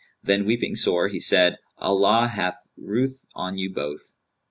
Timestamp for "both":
3.71-4.13